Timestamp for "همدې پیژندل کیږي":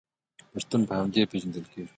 0.99-1.89